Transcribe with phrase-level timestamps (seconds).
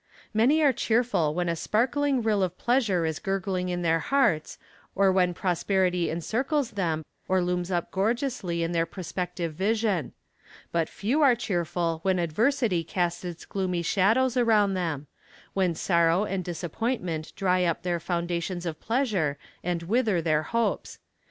[0.33, 4.57] Many are cheerful when a sparkling rill of pleasure is gurgling in their hearts,
[4.95, 10.13] or when prosperity encircles them, or looms up gorgeously in their prospective vision.
[10.71, 15.05] But few are cheerful when adversity casts its gloomy shadows around them;
[15.53, 20.97] when sorrow and disappointment dry up their fountains of pleasure and wither their hopes.